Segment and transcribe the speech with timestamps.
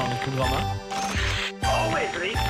[0.00, 0.64] Livsforvandlingsprogrammet.
[1.62, 2.40] Always reach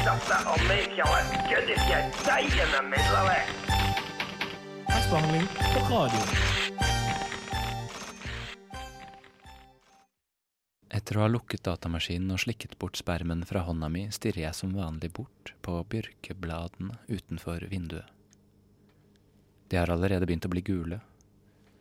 [5.90, 6.21] radio.
[10.90, 14.74] Etter å ha lukket datamaskinen og slikket bort spermen fra hånda mi, stirrer jeg som
[14.74, 18.06] vanlig bort på bjørkebladene utenfor vinduet.
[19.70, 21.01] De har allerede begynt å bli gule.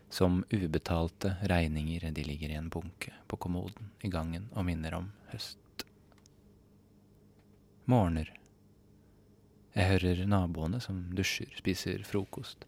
[0.10, 5.12] Som ubetalte regninger de ligger i en bunke på kommoden i gangen og minner om
[5.30, 5.86] høst.
[7.86, 8.32] Morgener.
[9.74, 12.66] Jeg hører naboene som dusjer, spiser frokost.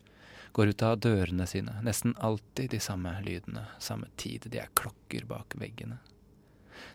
[0.54, 5.26] Går ut av dørene sine, nesten alltid de samme lydene, samme tid, de er klokker
[5.30, 5.98] bak veggene.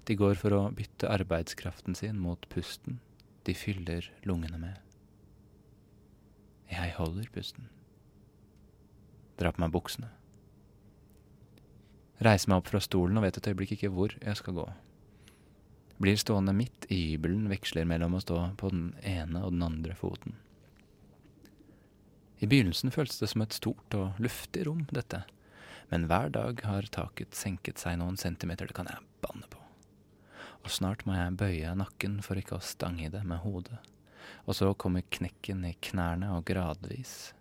[0.06, 3.01] De går for å bytte arbeidskraften sin mot pusten
[3.46, 4.78] de fyller lungene med.
[6.70, 7.68] Jeg holder pusten.
[9.38, 10.09] Drar på meg buksene.
[12.24, 14.66] Reiser meg opp fra stolen og vet et øyeblikk ikke hvor jeg skal gå.
[16.00, 19.96] Blir stående midt i hybelen, veksler mellom å stå på den ene og den andre
[19.96, 20.36] foten.
[22.38, 25.23] I begynnelsen føltes det som et stort og luftig rom, dette,
[25.88, 29.60] men hver dag har taket senket seg noen centimeter, det kan jeg banne på.
[30.64, 33.78] Og snart må jeg bøye nakken for ikke å stange i det med hodet,
[34.45, 37.32] og så kommer knekken i knærne, og gradvis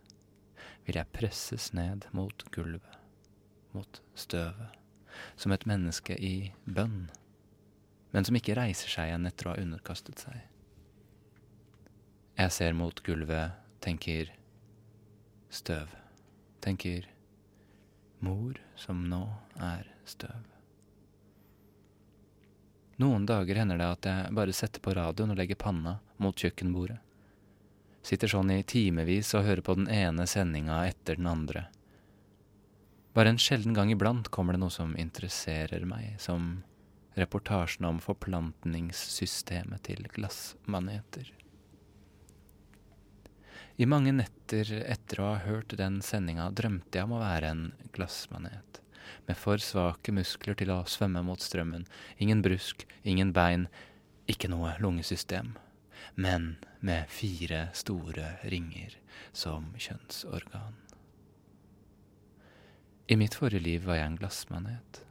[0.86, 3.05] vil jeg presses ned mot gulvet,
[3.76, 4.80] mot støvet,
[5.36, 7.10] som et menneske i bønn,
[8.16, 10.40] men som ikke reiser seg igjen etter å ha underkastet seg.
[12.36, 14.32] Jeg ser mot gulvet, tenker
[15.52, 15.92] støv,
[16.64, 17.08] tenker
[18.24, 19.24] mor som nå
[19.62, 20.44] er støv.
[23.04, 27.02] Noen dager hender det at jeg bare setter på radioen og legger panna mot kjøkkenbordet.
[28.06, 31.66] Sitter sånn i timevis og hører på den ene sendinga etter den andre.
[33.16, 36.66] Bare en sjelden gang iblant kommer det noe som interesserer meg, som
[37.16, 41.32] reportasjen om forplantningssystemet til glassmaneter.
[43.80, 47.66] I mange netter etter å ha hørt den sendinga drømte jeg om å være en
[47.96, 48.82] glassmanet,
[49.28, 51.88] med for svake muskler til å svømme mot strømmen,
[52.20, 53.70] ingen brusk, ingen bein,
[54.32, 55.56] ikke noe lungesystem
[56.16, 58.98] men med fire store ringer
[59.34, 60.85] som kjønnsorgan.
[63.08, 65.02] I mitt forrige liv var jeg en glassmanet.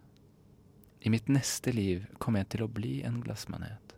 [1.07, 3.95] I mitt neste liv kommer jeg til å bli en glassmanet.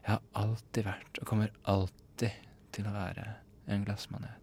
[0.00, 2.38] Jeg har alltid vært, og kommer alltid
[2.72, 3.26] til å være,
[3.68, 4.40] en glassmanet.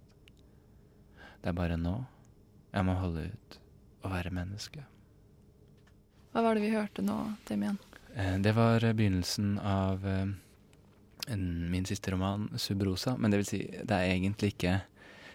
[1.41, 1.95] Det er bare nå
[2.73, 3.57] jeg må holde ut
[4.03, 4.85] og være menneske.
[6.33, 7.17] Hva var det vi hørte nå,
[7.49, 7.79] Demian?
[8.13, 10.29] Eh, det var begynnelsen av eh,
[11.33, 13.17] min siste roman, 'Subrosa'.
[13.17, 14.81] Men det vil si, det er egentlig ikke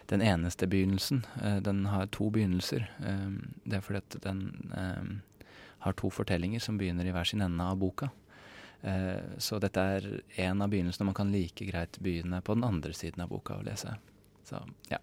[0.09, 1.25] den eneste begynnelsen.
[1.43, 2.87] Eh, den har to begynnelser.
[3.05, 3.29] Eh,
[3.63, 4.41] det er fordi at den
[4.75, 5.43] eh,
[5.85, 8.11] har to fortellinger som begynner i hver sin ende av boka.
[9.43, 10.05] Så dette er
[10.39, 13.63] en av begynnelsene man kan like greit begynne på den andre siden av boka å
[13.67, 13.91] lese.
[14.47, 15.01] Så, ja.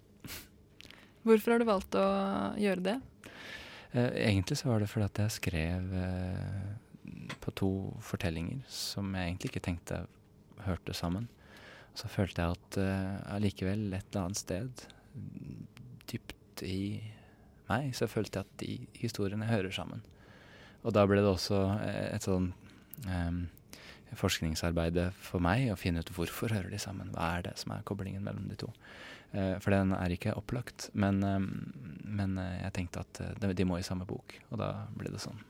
[1.21, 2.05] Hvorfor har du valgt å
[2.57, 2.95] gjøre det?
[3.93, 5.93] Egentlig så var det fordi at jeg skrev
[7.45, 7.69] på to
[8.01, 10.01] fortellinger som jeg egentlig ikke tenkte
[10.65, 11.29] hørte sammen.
[11.97, 14.87] Så følte jeg at uh, et eller annet sted,
[16.07, 16.99] dypt i
[17.67, 20.03] meg, så følte jeg at de historiene hører sammen.
[20.85, 22.51] Og da ble det også eh, et sånn
[23.07, 23.41] um,
[24.17, 27.11] forskningsarbeid for meg å finne ut hvorfor hører de sammen.
[27.15, 28.71] Hva er det som er koblingen mellom de to?
[29.33, 30.89] Uh, for den er ikke opplagt.
[30.95, 31.51] Men, um,
[32.07, 35.23] men uh, jeg tenkte at de, de må i samme bok, og da ble det
[35.23, 35.43] sånn.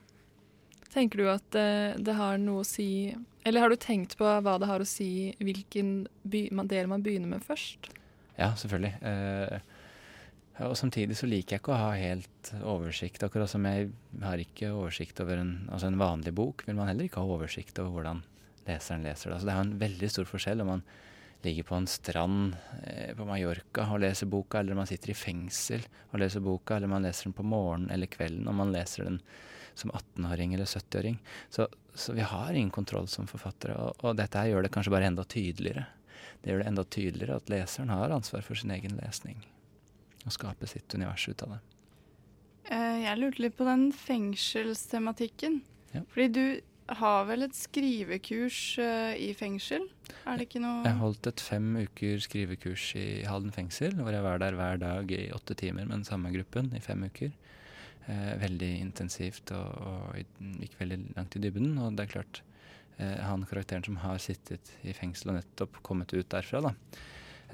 [0.88, 3.12] Tenker du at det har noe å si
[3.46, 7.46] eller har du tenkt på hva det har å si hvilken del man begynner med
[7.46, 7.92] først?
[8.38, 8.94] Ja, selvfølgelig.
[9.02, 9.60] Eh,
[10.66, 13.26] og samtidig så liker jeg ikke å ha helt oversikt.
[13.26, 13.92] Akkurat som jeg
[14.24, 17.78] har ikke oversikt over en, altså en vanlig bok, vil man heller ikke ha oversikt
[17.84, 18.24] over hvordan
[18.68, 19.38] leseren leser det.
[19.38, 20.88] Altså det er jo en veldig stor forskjell om man
[21.46, 25.18] ligger på en strand eh, på Mallorca og leser boka, eller om man sitter i
[25.18, 29.06] fengsel og leser boka, eller man leser den på morgenen eller kvelden, om man leser
[29.06, 29.22] den
[29.78, 31.20] som 18-åring eller 70-åring.
[31.54, 34.94] Så, så, vi har ingen kontroll som forfattere, og, og dette her gjør det kanskje
[34.96, 35.86] bare enda tydeligere.
[36.48, 39.42] Det gjør det enda tydeligere at leseren har ansvar for sin egen lesning,
[40.24, 41.58] og skape sitt univers ut av det.
[42.72, 45.58] Eh, jeg lurte litt på den fengselstematikken.
[45.92, 46.06] Ja.
[46.14, 46.44] Fordi du
[47.04, 49.90] har vel et skrivekurs uh, i fengsel?
[50.24, 54.24] Er det ikke noe Jeg holdt et fem uker skrivekurs i Halden fengsel, hvor jeg
[54.24, 57.36] var der hver dag i åtte timer med den samme gruppen i fem uker
[58.08, 61.74] eh, veldig intensivt og, og, gikk veldig langt i dybden.
[61.84, 62.47] Og det er klart, eh,
[62.98, 66.74] han karakteren som har sittet i fengsel og nettopp kommet ut derfra, da,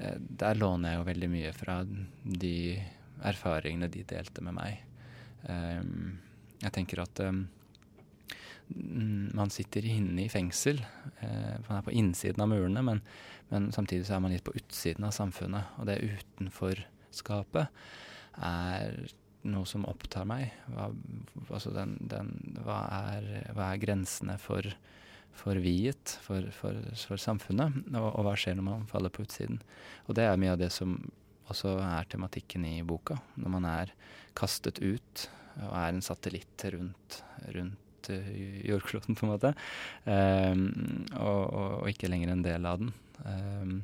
[0.00, 2.54] eh, der låner jeg jo veldig mye fra de
[3.24, 4.80] erfaringene de delte med meg.
[5.48, 5.82] Eh,
[6.64, 7.42] jeg tenker at eh,
[8.74, 10.80] man sitter inne i fengsel.
[11.20, 13.02] Eh, man er på innsiden av murene, men,
[13.50, 15.76] men, samtidig så er man litt på utsiden av samfunnet.
[15.78, 17.84] Og det utenforskapet
[18.44, 19.04] er
[19.44, 20.54] noe som opptar meg.
[20.72, 20.88] Hva,
[21.50, 22.32] altså den, den,
[22.64, 22.80] hva,
[23.12, 24.64] er, hva, er, grensene for,
[25.34, 26.78] for viet, for, for,
[27.08, 27.82] for samfunnet?
[27.92, 29.60] Og, og, hva skjer når man faller på utsiden?
[30.08, 30.96] Og det er mye av det som
[31.52, 33.18] også er tematikken i boka.
[33.40, 33.92] Når man er
[34.38, 35.26] kastet ut
[35.60, 37.20] og er en satellitt rundt,
[37.54, 38.32] rundt uh,
[38.66, 39.52] jordkloden, på en måte.
[40.04, 40.64] Um,
[41.12, 42.90] og, og, og, ikke lenger en del av den.
[43.22, 43.76] Um,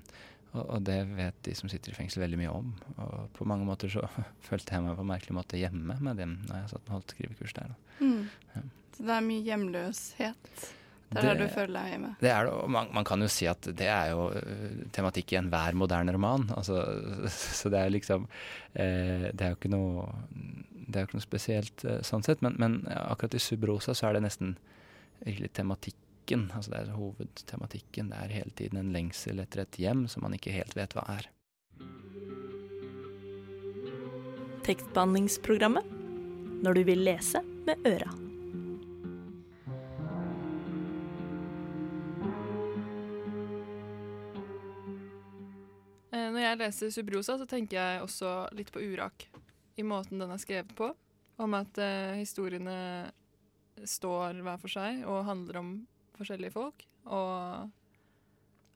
[0.50, 2.74] og, og, det vet de som sitter i fengsel veldig mye om.
[2.96, 4.08] Og på mange måter så
[4.48, 7.16] følte jeg meg på en merkelig måte hjemme med dem når jeg satt og holdt
[7.16, 7.72] skrivekurs der.
[8.00, 8.20] Mm.
[8.56, 8.66] Ja.
[8.96, 10.68] Så det er mye hjemløshet
[11.10, 12.10] der du føler deg hjemme?
[12.20, 15.34] Det er det, og man, man, kan jo si at det er jo uh, tematikk
[15.34, 16.46] i enhver moderne roman.
[16.54, 16.84] Altså,
[17.60, 18.28] så det er liksom
[18.74, 20.06] eh, Det er jo ikke noe
[20.90, 24.08] det er jo ikke noe spesielt eh, sånn sett, men, men akkurat i Subrosa så
[24.08, 24.56] er det nesten
[25.22, 26.48] virkelig tematikken.
[26.54, 28.10] Altså det er hovedtematikken.
[28.10, 31.06] Det er hele tiden en lengsel etter et hjem som man ikke helt vet hva
[31.18, 31.30] er.
[34.66, 35.94] Tekstbehandlingsprogrammet
[36.60, 38.29] når du vil lese med øra.
[46.50, 49.28] Jeg leser Subrosa, så tenker jeg også litt på Urak.
[49.80, 50.90] I måten den er skrevet på.
[51.40, 52.76] Om at eh, historiene
[53.88, 55.70] står hver for seg og handler om
[56.18, 56.84] forskjellige folk.
[57.08, 57.70] Og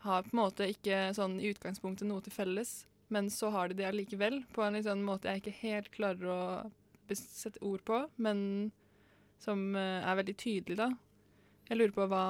[0.04, 3.78] har på en måte ikke sånn i utgangspunktet noe til felles, men så har de
[3.78, 6.40] det allikevel på en sånn måte jeg ikke helt klarer å
[7.14, 8.38] sette ord på, men
[9.44, 10.88] som eh, er veldig tydelig, da.
[11.68, 12.24] Jeg lurer på hva,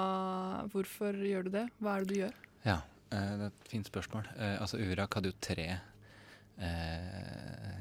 [0.71, 1.65] hvorfor gjør du det?
[1.83, 2.37] Hva er det du gjør?
[2.67, 2.77] Ja,
[3.11, 4.31] det er et fint spørsmål.
[4.37, 5.69] Eh, altså Urak hadde jo tre
[6.59, 7.75] eh,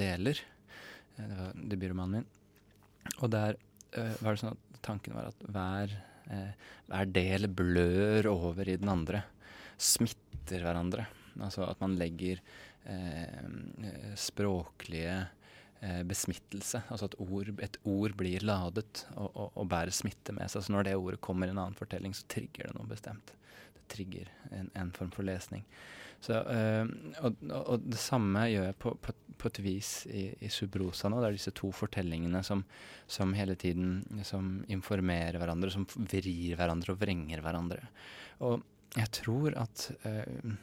[0.00, 0.40] deler.
[1.14, 2.26] Det var debutromanen min.
[3.20, 3.58] Og der
[3.92, 5.94] eh, var det sånn at tanken var at hver
[6.32, 6.52] eh,
[6.88, 9.24] hver del blør over i den andre.
[9.80, 11.06] Smitter hverandre.
[11.42, 12.40] Altså at man legger
[12.86, 13.48] eh,
[14.20, 15.32] språklige eh,
[16.08, 16.82] besmittelse.
[16.88, 20.64] Altså at ord, et ord blir ladet og, og, og, bærer smitte med seg.
[20.64, 23.34] Så når det ordet kommer i en annen fortelling, så trigger det noe bestemt.
[23.76, 25.66] Det trigger en, en form for lesning.
[26.24, 26.88] Så, øh,
[27.20, 31.18] og, og, det samme gjør jeg på, på, på et vis i, i, Subrosa nå.
[31.20, 32.62] Det er disse to fortellingene som,
[33.06, 37.82] som, hele tiden som informerer hverandre, som vrir hverandre og vrenger hverandre.
[38.46, 38.62] Og
[38.96, 40.54] jeg tror at øh,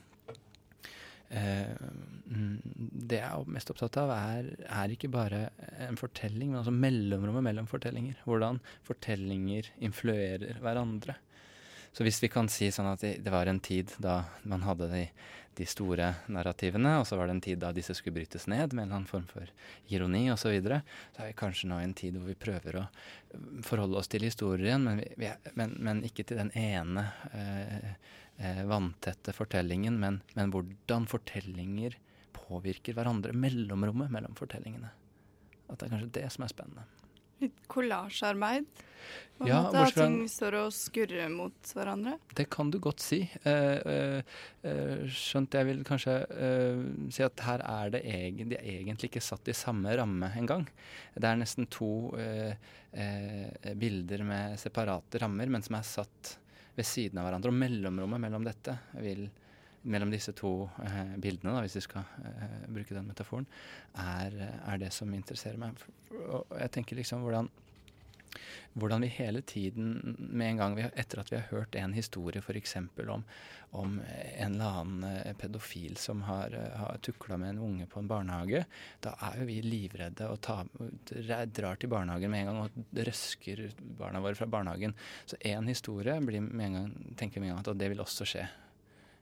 [1.31, 5.45] det jeg er mest opptatt av, er, er, ikke bare
[5.87, 8.19] en fortelling, men altså mellomrommet mellom fortellinger.
[8.27, 11.15] Hvordan fortellinger influerer hverandre.
[11.91, 15.05] Så hvis vi kan si sånn at det var en tid da man hadde de,
[15.61, 18.83] de, store narrativene, og så var det en tid da disse skulle brytes ned med
[18.83, 19.49] en eller annen form for
[19.93, 20.81] ironi osv., så, videre,
[21.15, 22.85] så er vi kanskje nå i en tid hvor vi prøver å
[23.65, 27.91] forholde oss til historien, men, vi, vi er, men, men ikke til den ene eh,
[28.41, 31.97] eh, vanntette fortellingen, men, men hvordan fortellinger
[32.35, 33.35] påvirker hverandre.
[33.37, 34.91] Mellomrommet mellom fortellingene.
[35.69, 36.87] At det er kanskje det som er spennende.
[37.41, 38.87] Litt kollasjearbeid?
[39.41, 42.13] Ja, måte, at ting står og skurrer mot hverandre?
[42.37, 43.23] Det kan du godt si.
[43.49, 46.83] Eh, eh, skjønt jeg vil kanskje eh,
[47.13, 50.67] si at her er det egentlig, de er egentlig ikke satt i samme ramme engang.
[51.15, 52.11] Det er nesten to
[53.81, 56.35] bilder med separate rammer, men som er satt
[56.75, 57.53] ved siden av hverandre.
[57.53, 59.25] Og mellomrommet mellom dette vil
[59.81, 63.47] mellom disse to eh, bildene, da, hvis vi skal eh, bruke den metaforen,
[63.97, 65.81] er, er, det som interesserer meg.
[66.27, 67.49] Og jeg tenker liksom hvordan,
[68.73, 72.43] hvordan vi hele tiden, med en gang vi, etter at vi har hørt en historie
[72.43, 72.77] f.eks.
[72.77, 73.25] Om,
[73.81, 78.03] om en eller annen eh, pedofil som har, eh, har tukla med en unge på
[78.03, 78.65] en barnehage,
[79.01, 80.69] da er jo vi livredde og tar,
[81.09, 84.93] drar til barnehagen med en gang og røsker barna våre fra barnehagen.
[85.25, 88.05] Så én historie blir med en gang, tenker vi med en gang at det vil
[88.05, 88.49] også skje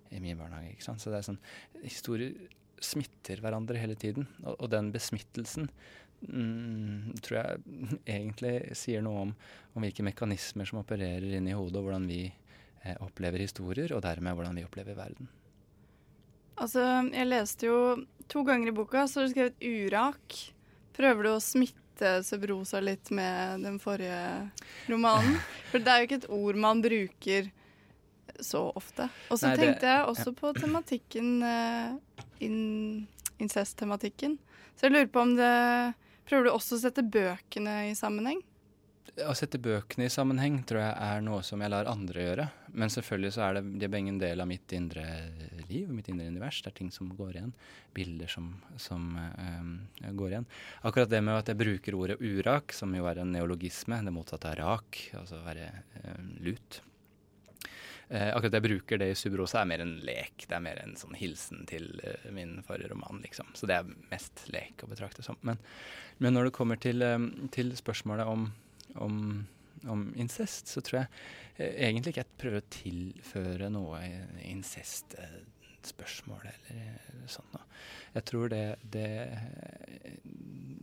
[0.10, 0.74] i min barnehage.
[0.76, 1.02] ikke sant?
[1.02, 1.42] Så det er sånn,
[1.84, 2.36] Historier
[2.84, 4.28] smitter hverandre hele tiden.
[4.44, 5.70] Og, og den besmittelsen
[6.26, 7.64] mm, tror jeg
[8.18, 9.34] egentlig sier noe om,
[9.74, 14.38] om, hvilke mekanismer som opererer inni hodet, og hvordan vi eh, opplever historier, og dermed
[14.38, 15.30] hvordan vi opplever verden.
[16.60, 17.78] Altså, jeg leste jo
[18.32, 20.40] to ganger i boka, så har du skrevet urak.
[20.98, 24.50] Prøver du å smitte Sebrosa litt med den forrige
[24.90, 25.40] romanen?
[25.72, 27.48] For det er jo ikke et ord man bruker
[28.46, 29.10] så ofte.
[29.30, 31.98] Og så tenkte jeg også på tematikken uh,
[32.44, 32.60] in,
[33.40, 34.38] incest-tematikken.
[34.76, 35.56] Så jeg lurer på om det
[36.30, 38.44] Prøver du også å sette bøkene i sammenheng?
[39.28, 42.46] å sette bøkene i sammenheng tror jeg er noe som jeg lar andre gjøre.
[42.80, 45.06] Men selvfølgelig så er det, de er begge en del av mitt indre
[45.70, 46.62] liv, mitt indre univers.
[46.64, 47.54] Det er ting som går igjen.
[47.96, 50.50] Bilder som, som eh, går igjen.
[50.88, 54.54] Akkurat det med at jeg bruker ordet urak, som jo er en neologisme, det motsatte
[54.54, 55.72] av rak, altså være
[56.04, 56.82] eh, lut.
[58.10, 60.48] Eh, akkurat jeg bruker det i Subrosa, er mer en lek.
[60.50, 63.52] Det er mer en sånn hilsen til eh, min forrige roman, liksom.
[63.54, 65.38] Så det er mest lek å betrakte som.
[65.46, 65.62] Men,
[66.18, 67.22] men når det kommer til, eh,
[67.54, 68.50] til spørsmålet om
[68.98, 69.46] om,
[69.86, 71.08] om incest, så tror jeg
[71.58, 74.00] eh, egentlig ikke jeg prøver å tilføre noe
[74.42, 77.66] incestspørsmål eller sånt noe.
[78.16, 79.10] Jeg tror det, det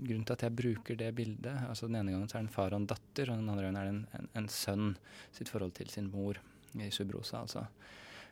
[0.06, 2.54] Grunnen til at jeg bruker det bildet altså Den ene gangen så er det en
[2.54, 4.87] far og en datter, og den andre gangen er det en, en, en sønn
[5.35, 6.38] sitt forhold til sin mor
[6.85, 7.66] i Subrosa, altså.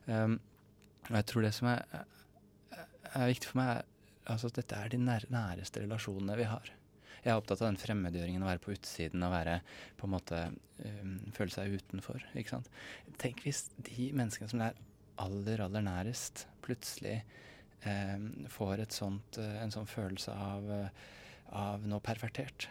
[0.07, 0.39] Um,
[1.09, 1.83] og jeg tror det som er,
[3.13, 3.83] er viktig for meg,
[4.25, 6.73] er altså at dette er de nær, næreste relasjonene vi har.
[7.25, 9.59] Jeg er opptatt av den fremmedgjøringen, å være på utsiden og være
[9.97, 10.41] på en måte
[10.85, 12.25] um, føle seg utenfor.
[12.37, 12.69] ikke sant?
[13.21, 14.77] Tenk hvis de menneskene som er
[15.23, 17.23] aller, aller nærest, plutselig
[17.87, 21.21] um, får sånt, uh, en sånn følelse av, uh,
[21.65, 22.69] av noe pervertert.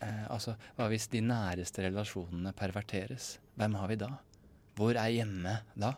[0.00, 3.34] Uh, altså, hva hvis de næreste relasjonene perverteres?
[3.60, 4.14] Hvem har vi da?
[4.74, 5.94] Hvor er hjemme da?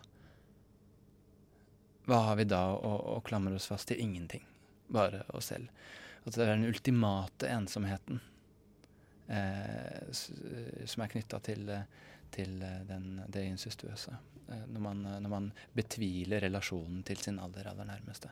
[2.07, 3.99] Hva har vi da å, å klamre oss fast til?
[4.03, 4.45] Ingenting.
[4.87, 5.71] Bare oss selv.
[6.23, 8.21] At det er den ultimate ensomheten
[9.27, 11.69] eh, som er knytta til,
[12.31, 12.57] til
[12.87, 14.15] den, det incestuøse.
[14.47, 18.31] Eh, når, man, når, man, betviler relasjonen til sin aller, aller nærmeste.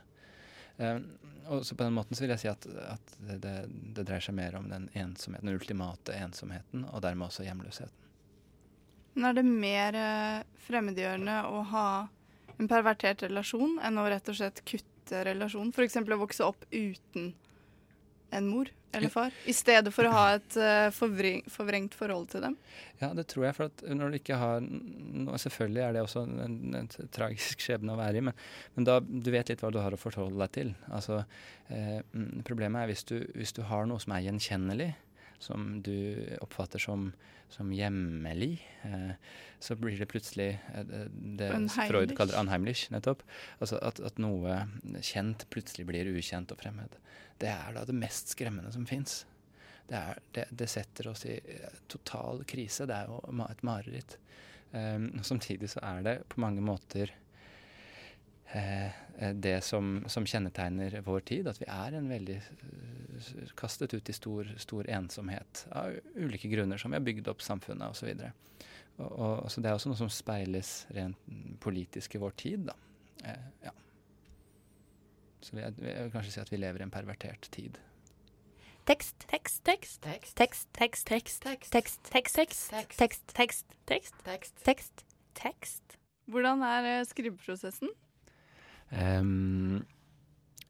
[0.77, 0.99] Eh,
[1.47, 4.37] og så På den måten så vil jeg si at, at det, det, dreier seg
[4.39, 8.04] mer om den ensomheten, den ultimate ensomheten, og dermed også hjemløsheten.
[9.15, 11.87] Men er det mer eh, fremmedgjørende å ha
[12.55, 15.71] en pervertert relasjon enn å rett og slett kutte relasjonen?
[15.75, 16.01] F.eks.
[16.03, 17.33] å vokse opp uten
[18.35, 22.53] en mor eller far, i stedet for å ha et uh, forvrengt forhold til dem?
[23.01, 23.55] Ja, det tror jeg.
[23.57, 27.63] For at når du ikke har noe, Selvfølgelig er det også en, en, en tragisk
[27.63, 28.37] skjebne å være i, men,
[28.77, 30.71] men, da du vet litt hva du har å forholde deg til.
[30.95, 31.21] Altså,
[31.67, 31.99] eh,
[32.47, 34.93] problemet er hvis du, hvis du har noe som er gjenkjennelig,
[35.39, 35.95] som du
[36.41, 37.09] oppfatter som,
[37.49, 39.11] som hjemmelig, eh,
[39.59, 41.07] så blir det plutselig eh,
[41.39, 43.23] det Freud kaller anheimlich, nettopp.
[43.59, 44.63] Altså at, at, noe
[45.01, 46.99] kjent plutselig blir ukjent og fremmed
[47.37, 49.25] det er da det mest skremmende som fins.
[49.87, 50.01] Det,
[50.31, 52.87] det, det, setter oss i eh, total krise.
[52.89, 54.17] Det er jo et mareritt.
[54.71, 57.24] Um, samtidig så er det på mange måter eh,
[58.53, 62.95] det som, som, kjennetegner vår tid, at vi er en veldig uh,
[63.57, 67.95] kastet ut i stor, stor, ensomhet av ulike grunner, som vi har bygd opp samfunnet
[67.95, 68.11] osv.
[68.97, 71.19] Og, og, så det er også noe som speiles rent
[71.63, 72.69] politisk i vår tid.
[72.69, 72.77] da.
[73.23, 73.73] Eh, ja.
[75.41, 77.77] Så jeg vil kanskje si at vi lever i en pervertert tid.
[78.85, 85.05] Tekst, tekst, tekst, tekst, tekst, tekst, tekst, tekst, tekst, tekst, tekst, tekst, tekst, tekst,
[85.37, 85.97] tekst.
[86.29, 87.89] Hvordan er skriveprosessen?
[88.91, 89.83] Um,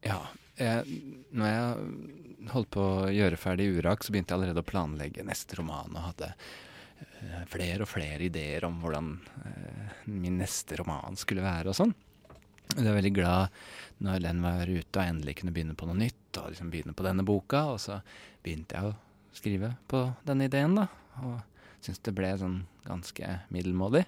[0.04, 0.20] ja,
[0.56, 1.00] jeg,
[1.36, 5.58] når jeg holdt på å gjøre ferdig Urak, så begynte jeg allerede å planlegge neste
[5.58, 9.12] roman og hadde uh, flere og flere ideer om hvordan
[9.44, 11.94] uh, min neste roman skulle være og sånn.
[12.74, 13.58] Jeg er veldig glad
[14.02, 17.06] når den var ute og endelig kunne begynne på noe nytt, og liksom begynne på
[17.06, 17.62] denne boka.
[17.72, 18.00] Og så
[18.44, 18.96] begynte jeg å
[19.36, 20.88] skrive på denne ideen, da.
[21.22, 21.36] Og
[21.78, 24.04] syntes det ble sånn ganske middelmådig.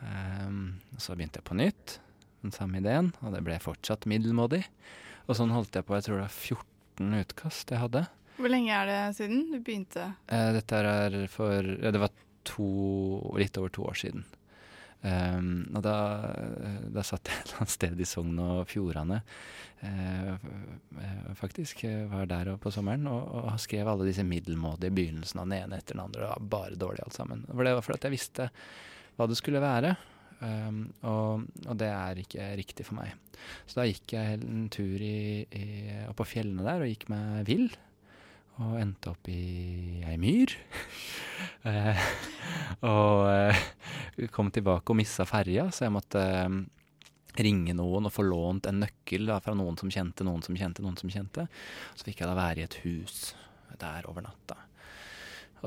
[0.00, 1.98] Um, så begynte jeg på nytt,
[2.44, 4.64] den samme ideen, og det ble fortsatt middelmådig.
[5.28, 8.04] Og sånn holdt jeg på, jeg tror det var 14 utkast jeg hadde.
[8.40, 10.10] Hvor lenge er det siden du begynte?
[10.32, 12.12] Eh, dette er for Det var
[12.48, 12.68] to,
[13.36, 14.24] litt over to år siden.
[15.00, 15.94] Um, og da,
[16.92, 19.22] da, satt jeg et eller annet sted i Sogn og Fjordane,
[19.80, 20.34] uh,
[21.38, 21.86] faktisk.
[22.10, 25.96] Var der på sommeren og, og, skrev alle disse middelmådige begynnelsene av den ene etter
[25.96, 26.20] den andre.
[26.20, 27.46] Det var bare dårlig alt sammen.
[27.48, 28.50] For det var fordi jeg visste
[29.16, 29.94] hva det skulle være.
[30.40, 33.12] Um, og, og, det er ikke riktig for meg.
[33.68, 35.66] Så da gikk jeg en tur i, i,
[36.08, 37.68] opp på fjellene der og gikk meg vill
[38.60, 40.52] og endte opp i ei myr.
[41.70, 42.02] eh,
[42.84, 46.58] og eh, kom tilbake og missa ferja, så jeg måtte eh,
[47.40, 50.84] ringe noen og få lånt en nøkkel da, fra noen som kjente noen som kjente
[50.84, 51.46] noen som kjente.
[51.94, 53.30] Så fikk jeg da være i et hus
[53.80, 54.58] der over natta.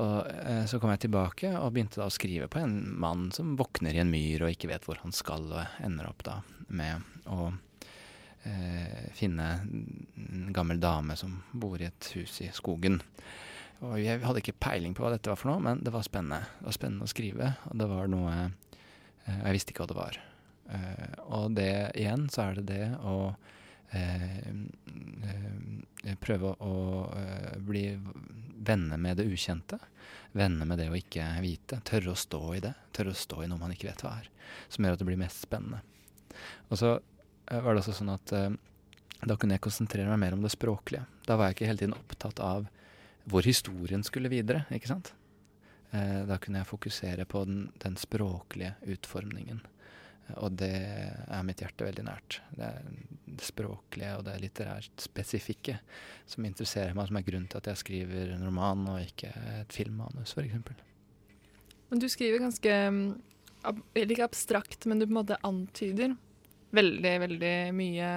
[0.02, 3.54] Og eh, Så kom jeg tilbake og begynte da å skrive på en mann som
[3.58, 6.40] våkner i en myr og ikke vet hvor han skal, og ender opp da
[6.74, 7.52] med å
[8.48, 13.00] eh, finne en gammel dame som bor i et hus i skogen.
[13.84, 16.46] Og jeg hadde ikke peiling på hva dette var for noe, men det var spennende.
[16.60, 20.00] Det var spennende å skrive, og det var noe eh, Jeg visste ikke hva det
[20.00, 20.20] var.
[20.74, 23.34] Eh, og det igjen så er det det å
[26.24, 26.74] prøve å, å
[27.18, 27.86] eh, bli
[28.64, 29.78] venner med det ukjente.
[30.32, 31.80] Venner med det å ikke vite.
[31.86, 32.74] Tørre å stå i det.
[32.96, 34.30] Tørre å stå i noe man ikke vet hva er.
[34.68, 35.82] Som gjør at det blir mest spennende.
[36.70, 38.54] Og så eh, var det også sånn at eh,
[39.24, 41.04] da kunne jeg konsentrere meg mer om det språklige.
[41.28, 42.66] Da var jeg ikke hele tiden opptatt av
[43.30, 45.14] hvor historien skulle videre, ikke sant.
[45.94, 49.62] Eh, da kunne jeg fokusere på den, den språklige utformningen.
[50.40, 52.40] Og det er mitt hjerte veldig nært.
[52.56, 52.88] Det er
[53.34, 55.76] det språklige og det litterært spesifikke
[56.30, 59.74] som interesserer meg, som er grunnen til at jeg skriver en roman og ikke et
[59.74, 60.84] filmmanus, f.eks.
[61.90, 63.08] Men du skriver ganske mm,
[64.04, 66.16] ikke abstrakt, men du på en måte antyder
[66.74, 68.08] veldig, veldig mye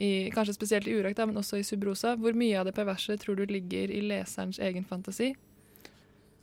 [0.00, 2.14] i Kanskje spesielt i Urakt, men også i Subrosa.
[2.20, 5.32] Hvor mye av det perverse tror du ligger i leserens egen fantasi?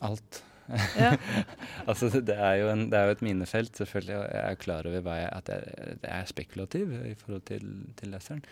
[0.04, 0.42] Alt.
[1.90, 4.18] Altså, det er, en, det er jo et minefelt, selvfølgelig.
[4.18, 5.64] og Jeg er klar over jeg, at jeg,
[6.04, 8.44] jeg er spekulativ i forhold til, til leseren.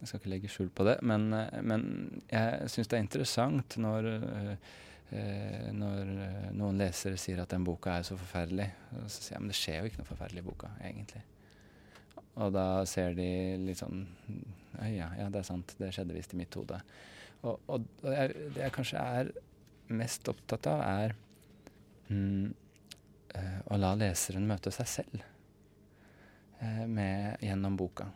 [0.00, 0.98] Jeg skal ikke legge skjul på det.
[1.02, 1.30] Men,
[1.62, 1.84] men
[2.30, 7.96] jeg syns det er interessant når, eh, når uh, noen lesere sier at den boka
[7.98, 8.68] er så forferdelig.
[9.06, 11.24] Så sier jeg men det skjer jo ikke noe forferdelig i boka, egentlig.
[12.34, 13.30] Og da ser de
[13.62, 14.04] litt sånn
[14.90, 15.76] Ja, ja, det er sant.
[15.78, 16.80] Det skjedde visst i mitt hode.
[17.44, 19.30] Og, og, og jeg, det jeg kanskje er
[19.94, 21.14] mest opptatt av, er
[22.08, 22.50] mm,
[23.34, 25.22] eh, å la leseren møte seg selv
[26.60, 28.08] eh, med, gjennom boka.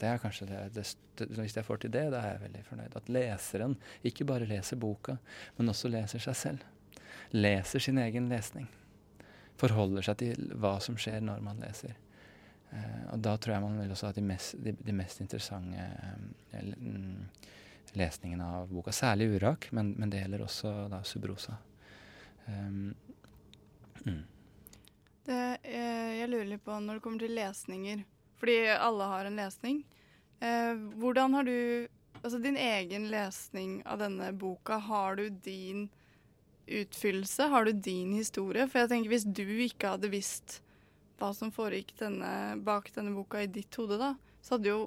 [0.00, 0.84] Det er kanskje det, det,
[1.18, 2.94] det, Hvis jeg får til det, da er jeg veldig fornøyd.
[2.96, 5.18] At leseren ikke bare leser boka,
[5.58, 6.68] men også leser seg selv.
[7.36, 8.68] Leser sin egen lesning.
[9.60, 11.98] Forholder seg til hva som skjer når man leser.
[12.70, 15.84] Eh, og da tror jeg man vil også ha de mest, de, de mest interessante
[15.84, 18.94] eh, mm, lesningene av boka.
[18.94, 21.58] Særlig Urak, men, men det gjelder også da Subrosa.
[22.46, 22.94] Um,
[24.06, 24.20] mm.
[25.30, 25.38] Det,
[25.68, 28.04] jeg, jeg lurer litt på når det kommer til lesninger,
[28.40, 29.82] fordi alle har en lesning.
[30.40, 31.56] Eh, hvordan har du
[32.20, 35.86] Altså din egen lesning av denne boka, har du din
[36.68, 37.46] utfyllelse?
[37.48, 38.66] Har du din historie?
[38.68, 40.58] For jeg tenker hvis du ikke hadde visst
[41.16, 44.14] hva som foregikk denne, bak denne boka i ditt hode, da,
[44.44, 44.82] så hadde jo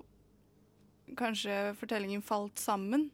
[1.18, 3.10] kanskje fortellingen falt sammen.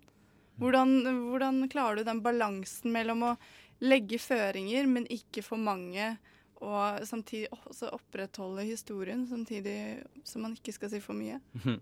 [0.59, 0.99] Hvordan,
[1.31, 3.33] hvordan klarer du den balansen mellom å
[3.81, 6.17] legge føringer, men ikke for mange,
[6.59, 11.39] og samtidig også opprettholde historien, samtidig som man ikke skal si for mye?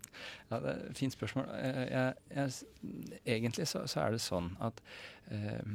[0.51, 1.47] Ja, det er et fint spørsmål.
[1.57, 2.51] Eh, Jeg, jeg,
[3.25, 4.83] egentlig så, så er det sånn at
[5.33, 5.65] eh,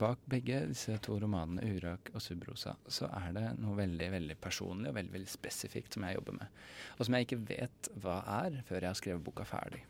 [0.00, 4.88] bak begge disse to romanene, 'Urak' og 'Subrosa', så er det noe veldig veldig personlig
[4.88, 6.62] og veldig, veldig spesifikt som jeg jobber med.
[6.98, 9.84] Og som jeg ikke vet hva er før jeg har skrevet boka ferdig.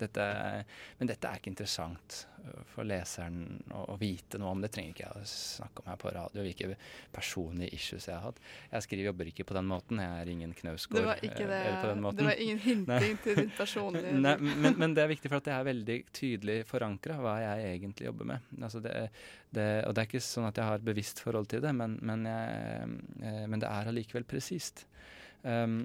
[0.00, 0.26] Dette,
[0.98, 4.64] men dette er ikke interessant øh, for leseren å, å vite noe om.
[4.64, 6.44] Det trenger ikke jeg å snakke om her på radio.
[6.46, 6.76] Hvilke
[7.14, 8.40] personlige issues jeg har hatt.
[8.72, 10.02] Jeg skriver, jobber ikke på den måten.
[10.02, 11.00] Jeg er ingen Knausgård.
[11.00, 12.20] Det var ikke øh, det, eller på den måten.
[12.22, 15.48] det var ingen hinting til ditt personlige Nei, men, men det er viktig for at
[15.48, 18.52] det er veldig tydelig forankra hva jeg egentlig jobber med.
[18.60, 18.94] Altså det,
[19.54, 21.98] det, og det er ikke sånn at jeg har et bevisst forhold til det, men,
[22.06, 24.86] men, jeg, eh, men det er allikevel presist.
[25.42, 25.84] Um,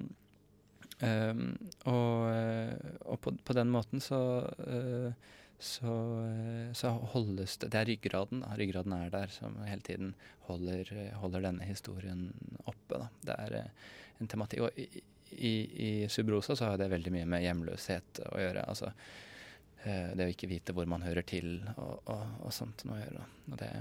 [1.02, 1.48] um,
[1.90, 5.10] og eh, og på, på den måten så uh,
[5.58, 8.44] så, eh, så holdes det Det er ryggraden.
[8.58, 10.14] Ryggraden er der som hele tiden
[10.48, 12.28] holder, holder denne historien
[12.64, 12.98] oppe.
[12.98, 13.08] Da.
[13.22, 14.66] Det er uh, en tematikk.
[14.66, 15.54] Og i, i,
[15.86, 18.66] i Subrosa så har det veldig mye med hjemløshet å gjøre.
[18.68, 23.00] Altså uh, det å ikke vite hvor man hører til og, og, og sånt noe
[23.00, 23.28] å gjøre.
[23.52, 23.72] Og det,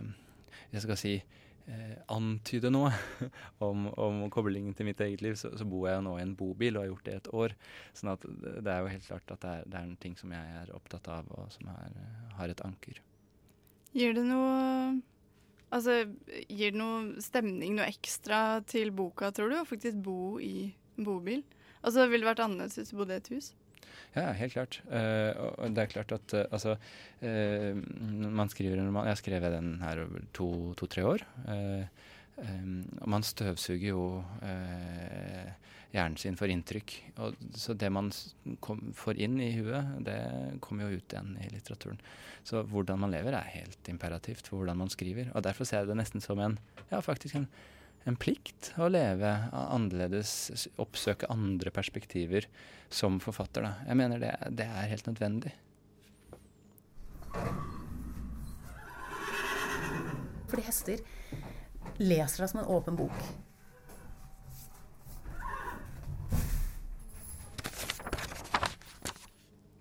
[0.72, 1.16] jeg skal si
[1.72, 2.92] eh, antyde noe
[3.68, 6.78] om, om koblingen til mitt eget liv, så, så bor jeg nå i en bobil
[6.78, 7.58] og har gjort det i et år.
[7.98, 10.16] Sånn at det det er jo helt klart at det er, det er en ting
[10.20, 12.00] som jeg er opptatt av, og som er,
[12.40, 13.02] har et anker.
[13.96, 14.96] Gir det noe
[15.74, 16.06] Altså,
[16.48, 21.08] gir det noe stemning, noe ekstra til boka, tror du, å faktisk bo i en
[21.08, 21.42] bobil?
[21.82, 23.50] Altså, det ville vært annerledes hvis du bodde i et hus?
[24.16, 24.80] Ja, helt klart.
[24.88, 27.82] Og det er klart at uh, altså uh,
[28.26, 30.28] Man skriver en roman Jeg skrev den her over
[30.80, 31.26] to-tre år.
[32.36, 34.06] Em, og man støvsuger jo
[35.96, 36.94] hjernen sin for inntrykk.
[37.24, 38.12] Og, så det man
[38.64, 40.18] kom, får inn i huet, det
[40.64, 42.02] kommer jo ut igjen i litteraturen.
[42.46, 45.32] Så hvordan man lever er helt imperativt for hvordan man skriver.
[45.34, 46.60] Og derfor ser jeg det nesten som en
[46.92, 47.50] ja, faktisk en
[48.06, 52.46] en plikt å leve annerledes, oppsøke andre perspektiver
[52.94, 53.66] som forfatter.
[53.66, 53.72] Da.
[53.90, 55.56] Jeg mener det, det er helt nødvendig.
[60.46, 61.02] Fordi hester
[61.98, 63.18] leser deg som en åpen bok.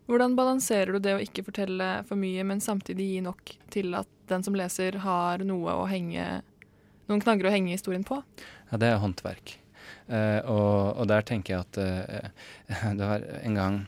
[0.09, 4.09] Hvordan balanserer du det å ikke fortelle for mye, men samtidig gi nok til at
[4.29, 6.43] den som leser har noe å henge
[7.11, 8.21] noen knagger å henge historien på?
[8.71, 9.57] Ja, det er håndverk.
[10.09, 12.31] Uh, og, og der tenker jeg at uh,
[12.99, 13.81] det var en gang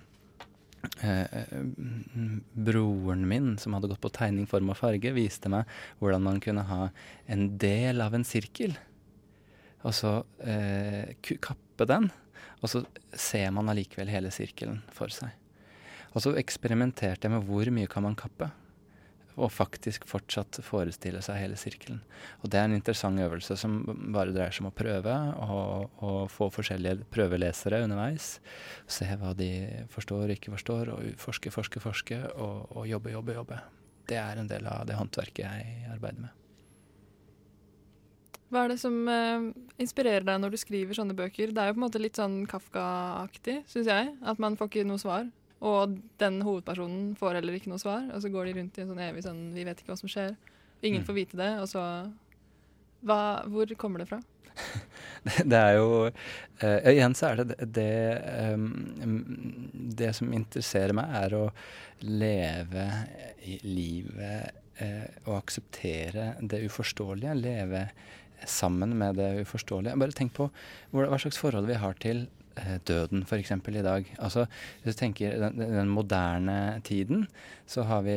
[1.02, 5.68] mm, broren min, som hadde gått på tegning, form og farge, viste meg
[6.00, 6.83] hvordan man kunne ha
[7.33, 8.76] en del av en sirkel,
[9.87, 10.18] og så
[11.44, 12.09] kappe den,
[12.59, 15.31] og så ser man allikevel hele sirkelen for seg.
[16.16, 18.48] Og så eksperimenterte jeg med hvor mye kan man kappe,
[19.37, 22.01] og faktisk fortsatt forestille seg hele sirkelen.
[22.40, 23.83] Og det er en interessant øvelse som
[24.14, 28.37] bare dreier seg om å prøve, og, og få forskjellige prøvelesere underveis.
[28.88, 29.51] Se hva de
[29.92, 33.61] forstår og ikke forstår, og forske, forske, forske, og, og jobbe, jobbe, jobbe.
[34.09, 36.42] Det er en del av det håndverket jeg arbeider med.
[38.46, 39.49] Hva er det som uh,
[39.83, 41.51] inspirerer deg når du skriver sånne bøker?
[41.51, 44.12] Det er jo på en måte litt sånn Kafka-aktig, syns jeg.
[44.22, 45.27] At man får ikke noe svar.
[45.64, 48.05] Og den hovedpersonen får heller ikke noe svar.
[48.12, 50.11] Og så går de rundt i en sånn evig sånn Vi vet ikke hva som
[50.12, 50.37] skjer.
[50.83, 51.07] Ingen Mm.
[51.07, 51.53] får vite det.
[51.62, 51.83] Og så
[53.03, 54.21] hva, Hvor kommer det fra?
[55.45, 58.66] Det er jo uh, Igjen så er det det, em,
[59.73, 61.51] det som interesserer meg, er å
[62.01, 62.87] leve
[63.45, 67.35] i livet uh, og akseptere det uforståelige.
[67.35, 67.88] Leve
[68.47, 69.97] sammen med det uforståelige.
[69.99, 70.51] Bare tenk på
[70.92, 72.27] hva slags forhold vi har til
[72.88, 73.53] døden f.eks.
[73.53, 74.09] i dag.
[74.19, 74.47] Altså,
[74.83, 77.27] hvis du tenker den, den moderne tiden,
[77.66, 78.16] så har vi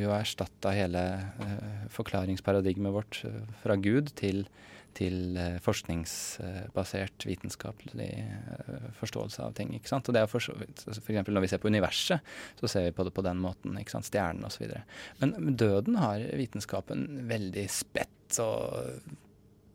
[0.00, 1.02] jo erstatta hele
[1.40, 4.46] uh, forklaringsparadigmet vårt eh, fra Gud til
[4.94, 9.72] til uh, forskningsbasert vitenskapelig uh, forståelse av ting.
[9.74, 10.06] ikke sant?
[10.06, 12.22] Og det er for altså for eksempel Når vi ser på universet,
[12.60, 13.74] så ser vi på det på den måten.
[13.80, 14.06] ikke sant?
[14.06, 14.70] Stjernene osv.
[15.18, 19.02] Men døden har vitenskapen veldig spett og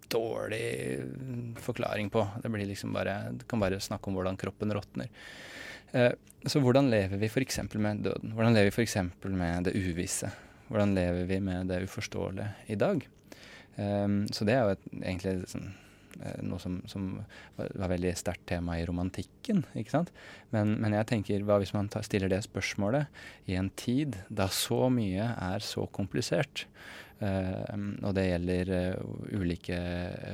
[0.09, 2.25] dårlig forklaring på.
[2.43, 5.09] Det blir liksom bare, Du kan bare snakke om hvordan kroppen råtner.
[5.91, 6.11] Eh,
[6.45, 7.59] så hvordan lever vi f.eks.
[7.73, 8.33] med døden?
[8.33, 8.97] Hvordan lever vi f.eks.
[9.25, 10.31] med det uvisse?
[10.69, 13.05] Hvordan lever vi med det uforståelige i dag?
[13.75, 15.71] Eh, så det er jo et, egentlig sånn,
[16.43, 17.11] noe som, som
[17.57, 19.63] var, var veldig sterkt tema i romantikken.
[19.77, 20.13] ikke sant?
[20.53, 23.07] Men, men jeg tenker, hva hvis man tar, stiller det spørsmålet
[23.49, 26.65] i en tid da så mye er så komplisert?
[27.19, 29.79] Uh, og det gjelder uh, ulike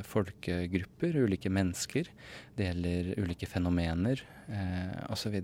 [0.05, 2.11] folkegrupper, ulike mennesker.
[2.57, 5.39] Det gjelder ulike fenomener uh, osv.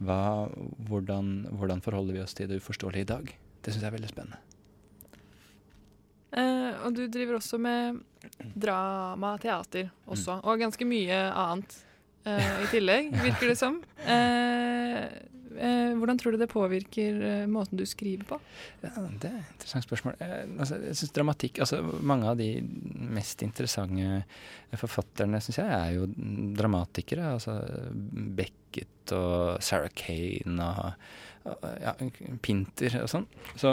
[0.00, 3.34] Hvordan, hvordan forholder vi oss til det uforståelige i dag?
[3.60, 4.40] Det syns jeg er veldig spennende.
[6.32, 8.00] Eh, og du driver også med
[8.54, 11.74] drama, teater også, og ganske mye annet
[12.28, 13.80] eh, i tillegg, virker det som.
[14.04, 15.00] Eh,
[15.58, 18.38] eh, hvordan tror du det påvirker eh, måten du skriver på?
[18.84, 20.16] Ja, Det er et interessant spørsmål.
[20.22, 22.50] Eh, altså, jeg synes dramatikk, altså Mange av de
[23.10, 24.22] mest interessante
[24.78, 26.06] forfatterne syns jeg er jo
[26.60, 27.32] dramatikere.
[27.34, 27.58] altså
[28.38, 31.96] Beckett og Sarah Kane og, ja,
[32.44, 33.24] Pinter og sånn.
[33.58, 33.72] Så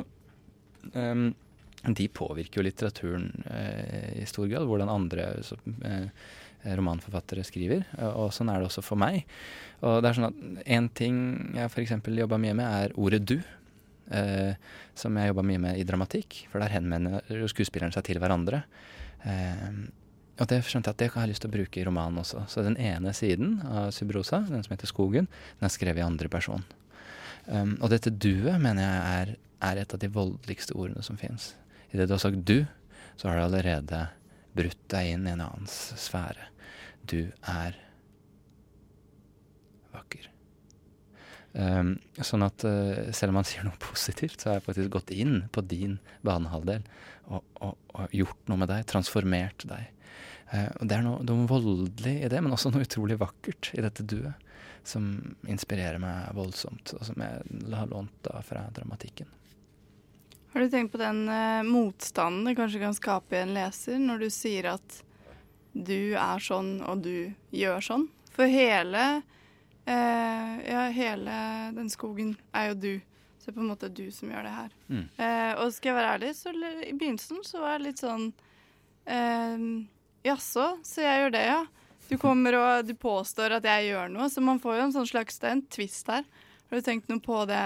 [0.98, 1.30] ehm,
[1.84, 4.66] de påvirker jo litteraturen eh, i stor grad.
[4.68, 6.10] Hvordan andre så, eh,
[6.78, 7.86] romanforfattere skriver.
[8.00, 9.28] Og, og sånn er det også for meg.
[9.86, 11.20] Og det er sånn at En ting
[11.56, 11.96] jeg f.eks.
[12.18, 13.44] jobba mye med, er ordet 'du'.
[14.08, 14.56] Eh,
[14.96, 16.48] som jeg jobba mye med i dramatikk.
[16.52, 18.64] For der henvender skuespillerne seg til hverandre.
[19.24, 19.72] Eh,
[20.38, 22.46] og det skjønte jeg at det har jeg lyst til å bruke i romanen også.
[22.50, 25.28] Så den ene siden av Subrosa, den som heter 'Skogen',
[25.60, 26.64] den er skrevet i andre person.
[27.48, 31.56] Um, og dette duet mener jeg er, er et av de voldeligste ordene som fins.
[31.92, 32.68] Idet du har sagt 'du',
[33.16, 34.08] så har du allerede
[34.58, 36.50] brutt deg inn i en annens sfære.
[37.08, 37.78] Du er
[39.94, 40.30] vakker.
[41.58, 45.14] Um, sånn at uh, selv om man sier noe positivt, så har jeg faktisk gått
[45.16, 45.98] inn på din
[46.28, 46.84] banehalvdel
[47.32, 49.88] og, og, og gjort noe med deg, transformert deg.
[50.52, 53.84] Uh, og det er noe, noe voldelig i det, men også noe utrolig vakkert i
[53.86, 54.44] dette duet.
[54.88, 55.10] Som
[55.52, 57.42] inspirerer meg voldsomt, og som jeg
[57.74, 59.28] har lånt da fra dramatikken.
[60.58, 64.24] Har du tenkt på den uh, motstanden det kanskje kan skape i en leser, når
[64.24, 64.96] du sier at
[65.70, 68.08] du er sånn og du gjør sånn?
[68.34, 69.04] For hele,
[69.86, 71.36] uh, ja, hele
[71.78, 72.90] den skogen er jo du.
[73.38, 74.74] Så det er på en måte du som gjør det her.
[74.88, 75.06] Mm.
[75.22, 78.28] Uh, og skal jeg være ærlig, så i begynnelsen så var jeg litt sånn
[80.26, 81.62] Jaså, så jeg gjør det, ja.
[82.10, 85.14] Du kommer og du påstår at jeg gjør noe, så man får jo en sånn
[85.14, 86.26] slags Det er en twist her.
[86.68, 87.60] Har du tenkt noe på det,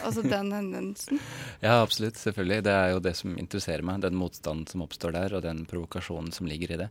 [0.00, 1.20] altså den hendelsen?
[1.66, 2.16] Ja, absolutt.
[2.16, 2.62] Selvfølgelig.
[2.64, 4.00] Det er jo det som interesserer meg.
[4.04, 6.88] Den motstanden som oppstår der, og den provokasjonen som ligger i det.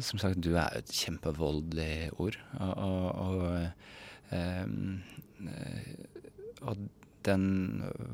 [0.00, 2.38] Som sagt, du er jo et kjempevoldelig ord.
[2.56, 3.42] Og, og, og,
[4.32, 4.64] eh,
[6.64, 6.86] og
[7.28, 7.44] den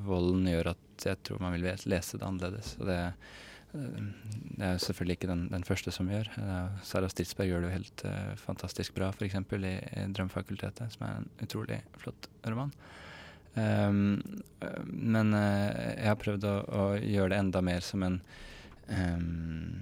[0.06, 2.74] volden gjør at jeg tror man vil lese det annerledes.
[2.80, 3.00] Og det,
[3.70, 6.30] det er selvfølgelig ikke den, den første som gjør.
[6.42, 9.36] Eh, Sara Stridsberg gjør det jo helt uh, fantastisk bra, f.eks.
[9.38, 12.74] I, i Drømmefakultetet, som er en utrolig flott roman.
[13.54, 14.18] Um,
[14.90, 18.20] men uh, jeg har prøvd å, å gjøre det enda mer som en
[18.90, 19.80] um,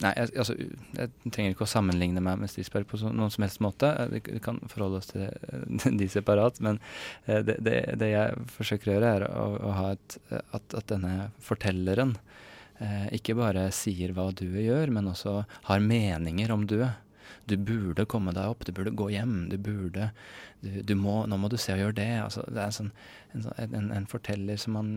[0.00, 0.54] Nei, jeg, altså,
[0.96, 3.90] jeg trenger ikke å sammenligne meg med Stridsberg på så, noen som helst måte.
[4.08, 5.26] Vi kan forholde oss til
[6.00, 6.56] de separat.
[6.64, 6.78] Men
[7.28, 11.28] det, det, det jeg forsøker å gjøre, er å, å ha et, at, at denne
[11.44, 12.14] fortelleren
[13.12, 16.80] ikke bare sier hva du gjør, men også har meninger om du.
[17.46, 20.10] Du burde komme deg opp, du burde gå hjem, du burde
[20.60, 22.08] du, du må, Nå må du se og gjøre det.
[22.22, 22.90] Altså, det er sånn,
[23.32, 24.90] en, sånn- en, en forteller som, man,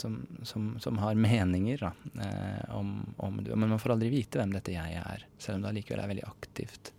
[0.00, 1.92] som, som, som har meninger da,
[2.24, 3.56] eh, om, om duet.
[3.58, 6.28] Men man får aldri vite hvem dette jeg er, selv om det allikevel er veldig
[6.30, 6.92] aktivt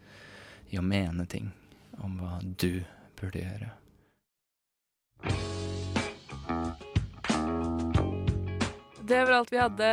[0.71, 1.49] i å mene ting
[1.99, 2.83] om hva du
[3.19, 3.73] burde gjøre.
[9.11, 9.87] Det var alt vi hadde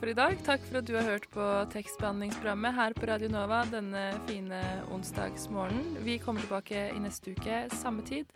[0.00, 0.32] for i dag.
[0.42, 4.58] Takk for at du har hørt på tekstbehandlingsprogrammet her på Radio Nova denne fine
[4.90, 6.00] onsdagsmorgenen.
[6.02, 8.26] Vi kommer tilbake i neste uke, samme tid.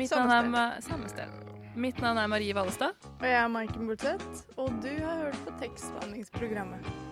[0.00, 1.28] Mitt Samme navn er samme sted.
[1.76, 2.96] Mitt navn er Marie Vallestad.
[3.18, 4.48] Og jeg er Maiken Bortseth.
[4.56, 7.09] og du har hørt på tekstbehandlingsprogrammet.